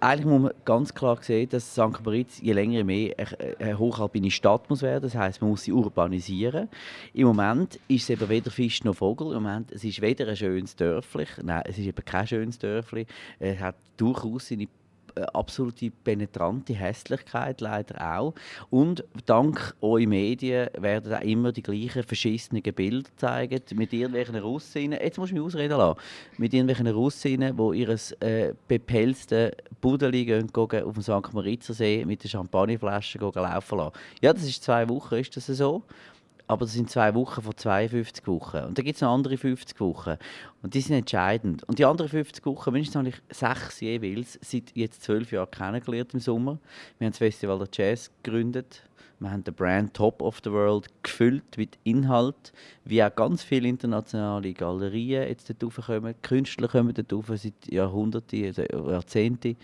eigentlich 0.01 0.27
muss 0.27 0.43
man 0.43 0.53
ganz 0.65 0.95
klar 0.95 1.19
sehen, 1.23 1.49
dass 1.49 1.73
St. 1.73 2.05
Moritz 2.05 2.41
je 2.41 2.53
länger 2.53 2.79
je 2.79 2.85
mehr 2.85 3.15
eine 3.59 3.79
hochalpine 3.79 4.31
Stadt 4.31 4.69
muss 4.69 4.83
werden. 4.83 5.03
Das 5.03 5.15
heißt, 5.15 5.41
man 5.41 5.51
muss 5.51 5.65
sie 5.65 5.73
urbanisieren. 5.73 6.69
Im 7.15 7.27
Moment 7.27 7.79
ist 7.89 8.11
es 8.11 8.29
weder 8.29 8.51
Fisch 8.51 8.85
noch 8.85 8.97
Vogel. 8.97 9.29
Im 9.29 9.43
Moment 9.43 9.73
es 9.73 9.85
ist 9.85 10.01
weder 10.01 10.29
ein 10.29 10.37
schönes 10.37 10.77
Dörfli, 10.77 11.27
nein, 11.43 11.63
es 11.67 11.79
ist 11.79 11.87
eben 11.87 12.05
kein 12.05 12.27
schönes 12.27 12.59
Dörfli. 12.59 13.07
Es 13.39 13.59
hat 13.61 13.77
durchaus 13.97 14.49
seine 14.49 14.69
absolute 15.33 15.91
penetrante 15.91 16.75
Hässlichkeit 16.75 17.61
leider 17.61 18.19
auch. 18.19 18.35
Und 18.71 19.05
dank 19.27 19.75
euren 19.81 20.09
Medien 20.09 20.69
werden 20.79 21.13
auch 21.13 21.21
immer 21.21 21.53
die 21.53 21.63
gleichen 21.63 22.03
verschissenen 22.03 22.63
Bilder 22.63 23.09
zeigen 23.17 23.63
mit 23.75 23.93
irgendwelchen 23.93 24.37
Russinnen. 24.37 24.99
Jetzt 25.03 25.19
muss 25.19 25.29
ich 25.29 25.35
mich 25.35 25.43
ausreden 25.43 25.79
lassen. 25.79 25.99
Mit 26.39 26.53
irgendwelchen 26.53 26.89
Russinnen, 26.89 27.57
die 27.57 27.81
ihr 27.81 27.97
äh, 28.21 28.55
bepelzte 28.69 29.57
Budeli 29.81 30.25
gehen, 30.25 30.51
gehen 30.53 30.85
auf 30.85 30.95
dem 30.95 31.03
St. 31.03 31.33
Moritzer 31.33 31.75
See 31.75 32.05
mit 32.05 32.23
der 32.23 32.29
Champagnerflasche 32.29 33.19
laufen 33.19 33.79
lassen. 33.79 33.93
Ja, 34.21 34.33
das 34.33 34.45
ist 34.45 34.63
zwei 34.63 34.89
Wochen, 34.89 35.17
ist 35.17 35.37
das 35.37 35.47
so 35.47 35.83
aber 36.49 36.65
das 36.65 36.75
sind 36.75 36.91
zwei 36.91 37.15
Wochen 37.15 37.43
von 37.43 37.57
52 37.57 38.27
Wochen. 38.27 38.59
Und 38.59 38.79
dann 38.79 38.85
gibt 38.85 38.97
es 38.97 39.03
noch 39.03 39.13
andere 39.13 39.37
50 39.37 39.81
Wochen. 39.81 40.17
Und 40.63 40.75
die 40.75 40.81
sind 40.81 40.97
entscheidend. 40.97 41.65
Und 41.65 41.79
die 41.79 41.85
anderen 41.85 42.09
50 42.09 42.45
Wochen, 42.47 42.73
mindestens 42.73 42.97
habe 42.97 43.09
ich 43.09 43.17
sechs 43.31 43.81
jeweils, 43.81 44.39
seit 44.43 44.75
jetzt 44.75 45.03
zwölf 45.03 45.33
Jahren 45.33 45.51
kennengelernt 45.51 46.15
im 46.15 46.21
Sommer. 46.21 46.59
Wir 46.99 47.07
haben 47.07 47.13
das 47.13 47.19
Festival 47.19 47.59
der 47.59 47.69
Jazz 47.73 48.11
gegründet. 48.23 48.83
Wir 49.19 49.31
haben 49.31 49.45
den 49.45 49.55
Brand 49.55 49.95
Top 49.95 50.21
of 50.21 50.41
the 50.45 50.53
World 50.53 50.89
gefüllt 51.03 51.57
mit 51.57 51.79
Inhalt, 51.85 52.53
wie 52.85 53.03
auch 53.03 53.15
ganz 53.15 53.43
viele 53.43 53.67
internationale 53.67 54.53
Galerien 54.53 55.27
jetzt 55.29 55.51
dort 55.59 55.75
kommen. 55.75 56.15
Künstler 56.21 56.69
kommen 56.69 56.93
dort 56.93 57.39
seit 57.39 57.55
Jahrhunderten, 57.67 58.45
also 58.45 58.63
Jahrzehnten. 58.63 59.57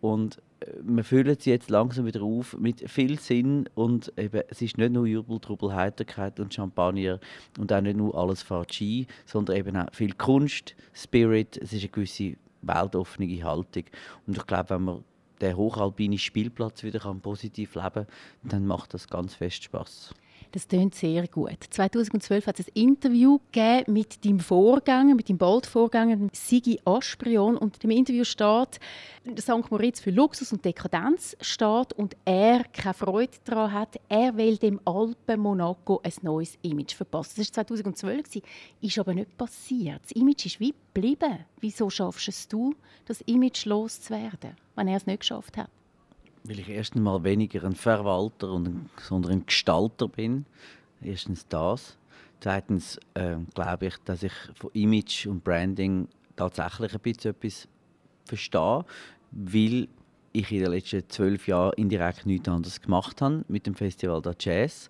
Und 0.00 0.42
wir 0.82 1.04
füllen 1.04 1.36
sie 1.38 1.50
jetzt 1.50 1.70
langsam 1.70 2.06
wieder 2.06 2.22
auf 2.22 2.56
mit 2.58 2.88
viel 2.90 3.18
Sinn 3.18 3.68
und 3.74 4.12
eben, 4.16 4.42
es 4.48 4.60
ist 4.60 4.78
nicht 4.78 4.92
nur 4.92 5.06
Jubel, 5.06 5.38
Trubel, 5.38 5.74
Heiterkeit 5.74 6.40
und 6.40 6.52
Champagner 6.52 7.20
und 7.58 7.72
auch 7.72 7.80
nicht 7.80 7.96
nur 7.96 8.16
alles 8.16 8.44
Ski, 8.70 9.06
sondern 9.24 9.56
eben 9.56 9.76
auch 9.76 9.86
viel 9.92 10.14
Kunst, 10.14 10.74
Spirit, 10.92 11.56
es 11.56 11.72
ist 11.72 11.82
eine 11.82 11.90
gewisse 11.90 12.36
weltoffene 12.62 13.44
Haltung 13.44 13.84
und 14.26 14.36
ich 14.36 14.46
glaube, 14.46 14.70
wenn 14.70 14.82
man 14.82 15.04
den 15.40 15.56
hochalpinen 15.56 16.18
Spielplatz 16.18 16.82
wieder 16.82 17.14
positiv 17.14 17.76
leben 17.76 17.90
kann, 17.92 18.06
dann 18.42 18.66
macht 18.66 18.94
das 18.94 19.08
ganz 19.08 19.34
fest 19.34 19.62
Spaß. 19.64 20.12
Das 20.52 20.66
klingt 20.66 20.94
sehr 20.94 21.28
gut. 21.28 21.58
2012 21.68 22.46
hat 22.46 22.58
es 22.58 22.68
ein 22.68 22.72
Interview 22.74 23.38
mit 23.86 24.24
deinem 24.24 24.40
Vorgänger, 24.40 25.14
mit 25.14 25.28
deinem 25.28 25.36
Bold-Vorgänger, 25.36 26.28
Sigi 26.32 26.80
Asprion. 26.84 27.58
Und 27.58 27.84
im 27.84 27.90
Interview 27.90 28.24
steht, 28.24 28.80
St. 29.38 29.70
Moritz 29.70 30.00
für 30.00 30.10
Luxus 30.10 30.52
und 30.52 30.64
Dekadenz 30.64 31.36
steht 31.42 31.92
und 31.92 32.16
er 32.24 32.64
keine 32.72 32.94
Freude 32.94 33.36
daran 33.44 33.72
hat. 33.72 34.00
Er 34.08 34.36
will 34.36 34.56
dem 34.56 34.80
Alpen 34.86 35.40
Monaco 35.40 36.00
ein 36.02 36.12
neues 36.22 36.56
Image 36.62 36.94
verpassen. 36.94 37.34
Das 37.36 37.54
war 37.56 37.66
2012, 37.66 38.42
ist 38.80 38.98
aber 38.98 39.12
nicht 39.12 39.36
passiert. 39.36 40.00
Das 40.02 40.12
Image 40.12 40.46
ist 40.46 40.60
wie 40.60 40.74
geblieben. 40.94 41.44
Wieso 41.60 41.90
schaffst 41.90 42.28
es 42.28 42.48
du, 42.48 42.74
das 43.04 43.20
Image 43.22 43.66
loszuwerden, 43.66 44.56
wenn 44.76 44.88
er 44.88 44.96
es 44.96 45.06
nicht 45.06 45.20
geschafft 45.20 45.58
hat? 45.58 45.68
Weil 46.48 46.60
ich 46.60 46.68
erstens 46.68 47.02
mal 47.02 47.22
weniger 47.24 47.64
ein 47.64 47.74
Verwalter, 47.74 48.50
und 48.50 48.88
sondern 49.00 49.32
ein 49.32 49.46
Gestalter 49.46 50.08
bin. 50.08 50.46
Erstens 51.02 51.46
das. 51.48 51.96
Zweitens 52.40 52.98
äh, 53.14 53.36
glaube 53.54 53.86
ich, 53.86 53.96
dass 54.04 54.22
ich 54.22 54.32
von 54.54 54.70
Image 54.72 55.26
und 55.26 55.44
Branding 55.44 56.08
tatsächlich 56.36 56.94
ein 56.94 57.00
bisschen 57.00 57.30
etwas 57.32 57.68
verstehe, 58.24 58.84
weil 59.32 59.88
ich 60.32 60.52
in 60.52 60.60
den 60.60 60.72
letzten 60.72 61.08
zwölf 61.08 61.48
Jahren 61.48 61.72
indirekt 61.76 62.26
nichts 62.26 62.48
anderes 62.48 62.80
gemacht 62.80 63.20
habe 63.20 63.44
mit 63.48 63.66
dem 63.66 63.74
Festival 63.74 64.22
der 64.22 64.36
Jazz. 64.38 64.88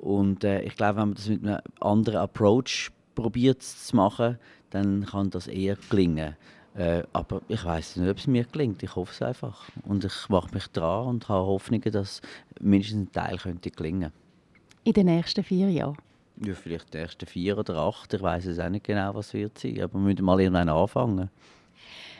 Und 0.00 0.44
äh, 0.44 0.62
ich 0.62 0.74
glaube, 0.76 1.00
wenn 1.00 1.08
man 1.08 1.14
das 1.14 1.28
mit 1.28 1.46
einem 1.46 1.60
anderen 1.80 2.20
Approach 2.20 2.90
probiert 3.14 3.62
zu 3.62 3.94
machen, 3.96 4.38
dann 4.70 5.06
kann 5.06 5.30
das 5.30 5.46
eher 5.46 5.76
gelingen. 5.88 6.36
Äh, 6.74 7.02
aber 7.12 7.42
ich 7.48 7.64
weiß 7.64 7.96
nicht, 7.96 8.10
ob 8.10 8.16
es 8.16 8.26
mir 8.26 8.44
gelingt. 8.44 8.82
Ich 8.82 8.96
hoffe 8.96 9.12
es 9.12 9.22
einfach. 9.22 9.68
Und 9.84 10.04
ich 10.04 10.28
mache 10.28 10.54
mich 10.54 10.68
dran 10.68 11.06
und 11.06 11.28
habe 11.28 11.46
Hoffnungen, 11.46 11.92
dass 11.92 12.22
mindestens 12.60 13.08
ein 13.08 13.12
Teil 13.12 13.36
könnte 13.36 13.70
gelingen 13.70 14.12
In 14.84 14.92
den 14.94 15.06
nächsten 15.06 15.44
vier 15.44 15.68
Jahren? 15.68 15.98
Ja, 16.42 16.54
vielleicht 16.54 16.94
die 16.94 16.98
ersten 16.98 17.26
vier 17.26 17.58
oder 17.58 17.76
acht. 17.76 18.14
Ich 18.14 18.22
weiß 18.22 18.46
es 18.46 18.58
auch 18.58 18.70
nicht 18.70 18.84
genau, 18.84 19.14
was 19.14 19.34
wird 19.34 19.58
sein. 19.58 19.82
Aber 19.82 19.94
wir 19.94 20.00
müssen 20.00 20.24
mal 20.24 20.40
irgendwann 20.40 20.70
anfangen. 20.70 21.28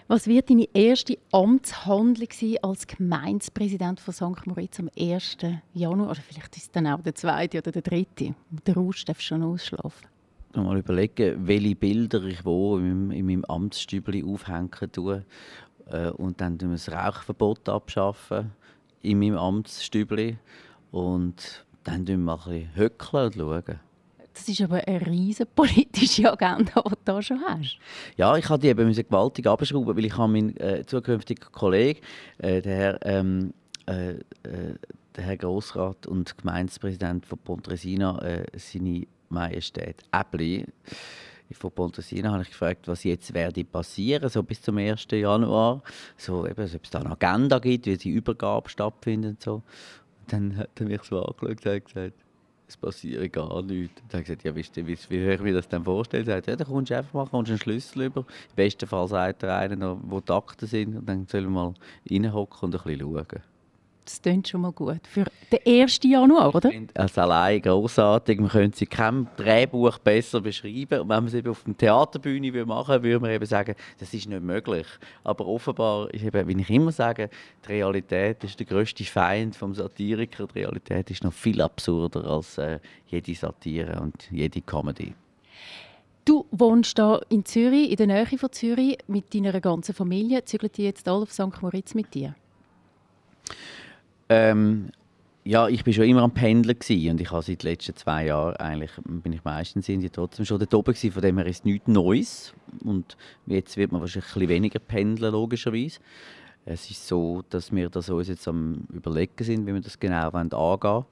Was 0.06 0.26
wird 0.26 0.50
deine 0.50 0.68
erste 0.74 1.16
Amtshandlung 1.30 2.28
sein 2.30 2.56
als 2.60 2.86
Gemeindepräsident 2.86 4.00
von 4.00 4.12
St. 4.12 4.46
Moritz 4.46 4.78
am 4.78 4.90
1. 4.98 5.38
Januar? 5.72 6.10
Oder 6.10 6.20
vielleicht 6.20 6.54
ist 6.56 6.64
es 6.64 6.70
dann 6.70 6.88
auch 6.88 7.00
der 7.00 7.14
zweite 7.14 7.58
oder 7.58 7.72
der 7.72 7.82
dritte. 7.82 8.34
Der 8.66 8.74
Rausch 8.74 9.04
darf 9.06 9.20
schon 9.20 9.42
ausschlafen 9.42 10.12
mal 10.56 10.78
überlegen, 10.78 11.46
welche 11.46 11.76
Bilder 11.76 12.22
ich 12.24 12.44
wo 12.44 12.78
in 12.78 13.08
meinem, 13.08 13.10
in 13.10 13.26
meinem 13.26 13.44
Amtsstübli 13.44 14.24
aufhängen 14.24 14.70
tue. 14.92 15.24
Äh, 15.90 16.10
und 16.10 16.40
dann 16.40 16.60
wir 16.60 16.68
das 16.70 16.90
Rauchverbot 16.90 17.68
abschaffen 17.68 18.52
in 19.02 19.18
meinem 19.18 19.38
Amtsstübli. 19.38 20.36
Und 20.90 21.64
dann 21.84 22.06
schauen 22.06 22.06
wir 22.06 22.18
mal 22.18 22.38
ein 22.38 22.44
bisschen 22.44 22.76
höckeln 22.76 23.24
und 23.24 23.34
schauen. 23.36 23.80
Das 24.34 24.48
ist 24.48 24.62
aber 24.62 24.86
eine 24.86 25.06
riesige 25.06 25.46
politische 25.46 26.32
Agenda, 26.32 26.82
die 26.84 26.90
du 26.90 26.96
da 27.04 27.20
schon 27.20 27.40
hast. 27.42 27.78
Ja, 28.16 28.36
ich 28.36 28.48
musste 28.48 28.60
die 28.60 28.68
eben 28.68 28.92
gewaltig 28.92 29.46
abschrauben, 29.46 29.96
weil 29.96 30.06
ich 30.06 30.16
habe 30.16 30.32
meinen 30.32 30.56
äh, 30.56 30.84
zukünftigen 30.86 31.52
Kollegen, 31.52 32.00
äh, 32.38 32.62
der 32.62 32.76
Herr, 32.76 33.06
ähm, 33.06 33.52
äh, 33.86 34.12
äh 34.12 34.76
der 35.14 35.24
Herr 35.24 35.36
Grossrat 35.36 36.06
und 36.06 36.38
Gemeindepräsident 36.38 37.26
von 37.26 37.38
Pontresina, 37.38 38.18
äh, 38.22 38.46
seine 38.56 39.06
Majestät 39.32 40.02
Äppli 40.12 40.66
von 41.54 41.70
Pontresina 41.70 42.32
habe 42.32 42.42
ich 42.42 42.48
gefragt, 42.48 42.88
was 42.88 43.04
jetzt 43.04 43.34
werde 43.34 43.64
passieren, 43.64 44.28
so 44.28 44.42
bis 44.42 44.62
zum 44.62 44.78
1. 44.78 45.06
Januar, 45.10 45.82
so 46.16 46.46
eben, 46.46 46.62
ob 46.62 46.84
es 46.84 46.90
da 46.90 47.00
eine 47.00 47.12
Agenda 47.12 47.58
gibt, 47.58 47.86
wie 47.86 47.96
die 47.96 48.10
Übergabe 48.10 48.68
stattfindet 48.68 49.32
und 49.32 49.42
so. 49.42 49.54
Und 49.54 50.32
dann 50.32 50.56
hat 50.56 50.70
er 50.80 50.86
mich 50.86 51.02
so 51.02 51.22
angeschaut 51.22 51.66
und 51.66 51.86
gesagt, 51.86 52.14
es 52.68 52.76
passiert 52.76 53.32
gar 53.32 53.62
nichts. 53.62 54.00
Dann 54.08 54.20
habe 54.20 54.22
ich 54.22 54.26
gesagt, 54.26 54.44
ja, 54.44 54.56
wie, 54.56 54.86
wie, 54.86 54.98
wie 55.10 55.18
höre 55.18 55.34
ich 55.34 55.40
mir 55.40 55.54
das 55.54 55.68
denn 55.68 55.84
vorstellen? 55.84 56.26
Er 56.26 56.36
sagt, 56.36 56.46
ja, 56.46 56.56
dann 56.56 56.66
kommst 56.66 56.90
du 56.90 56.96
einfach 56.96 57.12
mal, 57.12 57.26
kommst 57.26 57.50
einen 57.50 57.58
Schlüssel 57.58 58.04
über. 58.04 58.20
Im 58.20 58.56
besten 58.56 58.86
Fall 58.86 59.08
sagt 59.08 59.42
er 59.42 59.58
einen, 59.58 59.82
wo 60.10 60.20
die 60.20 60.32
Akten 60.32 60.66
sind 60.66 60.96
und 60.96 61.08
dann 61.08 61.26
sollen 61.26 61.44
wir 61.44 61.50
mal 61.50 61.74
reinhocken 62.10 62.60
und 62.62 62.74
ein 62.74 62.82
bisschen 62.82 63.00
schauen. 63.00 63.51
Das 64.04 64.20
klingt 64.20 64.48
schon 64.48 64.62
mal 64.62 64.72
gut. 64.72 65.00
Für 65.06 65.26
den 65.52 65.82
1. 65.82 66.00
Januar, 66.02 66.52
oder? 66.54 66.70
Als 66.94 67.16
allein 67.16 67.62
großartig. 67.62 68.40
Man 68.40 68.50
könnte 68.50 68.78
sie 68.78 68.86
kein 68.86 69.28
Drehbuch 69.36 69.98
besser 69.98 70.40
beschreiben. 70.40 71.00
Und 71.00 71.08
wenn 71.08 71.16
man 71.16 71.26
es 71.26 71.34
eben 71.34 71.50
auf 71.50 71.62
der 71.64 71.76
Theaterbühne 71.76 72.64
machen 72.64 72.94
würde, 72.94 73.02
würde 73.04 73.20
man 73.20 73.30
eben 73.30 73.46
sagen, 73.46 73.76
das 73.98 74.12
ist 74.12 74.28
nicht 74.28 74.42
möglich. 74.42 74.86
Aber 75.22 75.46
offenbar 75.46 76.12
ist 76.12 76.24
eben, 76.24 76.48
wie 76.48 76.60
ich 76.60 76.70
immer 76.70 76.90
sage, 76.90 77.30
die 77.64 77.68
Realität 77.68 78.42
ist 78.42 78.58
der 78.58 78.66
größte 78.66 79.04
Feind 79.04 79.54
vom 79.54 79.72
Satiriker. 79.74 80.48
Die 80.48 80.60
Realität 80.60 81.10
ist 81.10 81.22
noch 81.22 81.32
viel 81.32 81.60
absurder 81.60 82.24
als 82.24 82.58
äh, 82.58 82.80
jede 83.06 83.34
Satire 83.34 84.00
und 84.00 84.28
jede 84.32 84.62
Comedy. 84.62 85.14
Du 86.24 86.46
wohnst 86.50 86.98
hier 86.98 87.20
in 87.28 87.44
Zürich, 87.44 87.90
in 87.90 87.96
der 87.96 88.06
Nähe 88.06 88.38
von 88.38 88.52
Zürich, 88.52 88.98
mit 89.06 89.32
deiner 89.34 89.60
ganzen 89.60 89.94
Familie. 89.94 90.44
Zügeln 90.44 90.72
die 90.76 90.84
jetzt 90.84 91.08
alle 91.08 91.22
auf 91.22 91.32
St. 91.32 91.60
Moritz 91.60 91.94
mit 91.94 92.14
dir? 92.14 92.34
Ähm, 94.28 94.90
ja, 95.44 95.68
ich 95.68 95.82
bin 95.82 95.92
schon 95.92 96.04
immer 96.04 96.22
am 96.22 96.32
Pendeln 96.32 96.76
und 96.76 97.20
ich 97.20 97.30
habe 97.32 97.42
seit 97.42 97.62
den 97.62 97.70
letzten 97.70 97.96
zwei 97.96 98.26
Jahren 98.26 98.56
eigentlich, 98.56 98.92
bin 99.04 99.32
ich 99.32 99.42
meistens 99.42 99.86
sind 99.86 100.12
trotzdem 100.12 100.44
schon 100.44 100.60
dort 100.60 100.72
oben 100.72 100.94
gewesen, 100.94 101.12
von 101.12 101.22
dem 101.22 101.38
her 101.38 101.46
ist 101.46 101.64
nichts 101.64 101.88
Neues 101.88 102.54
und 102.84 103.16
jetzt 103.46 103.76
wird 103.76 103.90
man 103.90 104.00
wahrscheinlich 104.00 104.30
ein 104.30 104.34
bisschen 104.34 104.48
weniger 104.48 104.78
pendeln, 104.78 105.32
logischerweise. 105.32 105.98
Es 106.64 106.88
ist 106.90 107.08
so, 107.08 107.42
dass 107.50 107.72
wir 107.72 107.88
das 107.88 108.08
uns 108.08 108.28
jetzt 108.28 108.46
am 108.46 108.86
überlegen 108.92 109.44
sind, 109.44 109.66
wie 109.66 109.74
wir 109.74 109.80
das 109.80 109.98
genau 109.98 110.28
angehen 110.30 110.52
wollen. 110.52 111.04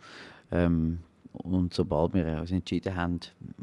Ähm, 0.53 0.99
und 1.33 1.75
sobald 1.75 2.15
wir 2.15 2.41
uns 2.41 2.51
entschieden 2.51 2.95
haben, 2.95 3.21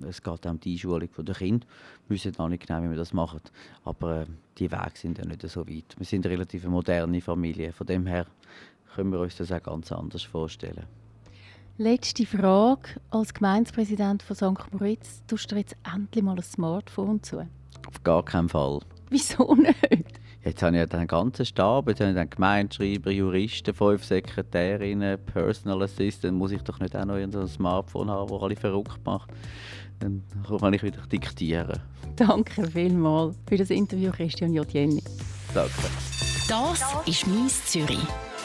es 0.08 0.22
geht 0.22 0.46
um 0.46 0.60
die 0.60 0.74
Einschulung 0.74 1.10
der 1.18 1.36
Kinder, 1.36 1.66
wissen 2.08 2.34
wir 2.36 2.44
noch 2.44 2.50
nicht 2.50 2.68
genau, 2.68 2.82
wie 2.84 2.90
wir 2.90 2.98
das 2.98 3.14
machen. 3.14 3.42
Aber 3.84 4.22
äh, 4.22 4.26
die 4.58 4.72
Wege 4.72 4.92
sind 4.96 5.18
ja 5.18 5.26
nicht 5.26 5.48
so 5.48 5.68
weit. 5.68 5.96
Wir 5.98 6.06
sind 6.06 6.26
eine 6.26 6.34
relativ 6.34 6.66
moderne 6.66 7.22
Familie, 7.22 7.72
von 7.72 7.88
dem 7.88 8.06
her 8.06 8.26
können 8.98 9.12
wir 9.12 9.20
uns 9.20 9.36
das 9.36 9.52
auch 9.52 9.62
ganz 9.62 9.92
anders 9.92 10.24
vorstellen. 10.24 10.88
Letzte 11.78 12.26
Frage. 12.26 13.00
Als 13.12 13.32
Gemeindepräsident 13.32 14.24
von 14.24 14.36
St. 14.36 14.74
Moritz, 14.74 15.22
tust 15.28 15.52
du 15.52 15.56
jetzt 15.56 15.76
endlich 15.94 16.24
mal 16.24 16.36
ein 16.36 16.42
Smartphone 16.42 17.22
zu? 17.22 17.48
Auf 17.88 18.04
gar 18.04 18.26
keinen 18.26 18.50
Fall. 18.50 18.80
Wieso 19.12 19.54
nicht? 19.54 20.20
Jetzt 20.44 20.64
habe 20.64 20.76
ich 20.76 20.80
ja 20.80 20.86
den 20.88 21.06
ganzen 21.06 21.46
Stab, 21.46 21.88
jetzt 21.90 22.00
habe 22.00 22.10
ich 22.10 22.16
den 22.16 22.30
Gemeindeschreiber, 22.30 23.12
Juristen, 23.12 23.76
fünf 23.76 24.04
Sekretärinnen, 24.04 25.24
Personal 25.26 25.84
Assistant. 25.84 26.36
Muss 26.36 26.52
ich 26.52 26.64
doch 26.64 26.80
nicht 26.80 26.96
auch 26.96 27.06
noch 27.06 27.16
ein 27.18 27.48
Smartphone 27.48 28.10
haben, 28.10 28.32
das 28.32 28.42
alle 28.42 28.56
verrückt 28.56 29.06
macht. 29.06 29.30
Dann 30.00 30.24
kann 30.60 30.74
ich 30.74 30.82
wieder 30.82 31.06
diktieren. 31.06 31.80
Danke 32.16 32.66
vielmals 32.66 33.36
für 33.48 33.58
das 33.58 33.70
Interview, 33.70 34.12
Christian 34.12 34.54
J. 34.54 34.68
Jenny. 34.74 35.04
Danke. 35.54 35.72
Das 36.50 36.96
ist 37.06 37.28
«Mies 37.28 37.64
Zürich». 37.66 38.08